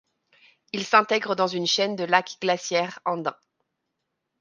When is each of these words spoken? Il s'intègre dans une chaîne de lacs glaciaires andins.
Il 0.73 0.83
s'intègre 0.83 1.35
dans 1.35 1.45
une 1.45 1.67
chaîne 1.67 1.95
de 1.95 2.05
lacs 2.05 2.37
glaciaires 2.41 2.97
andins. 3.05 3.37